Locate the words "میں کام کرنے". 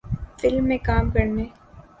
0.67-1.45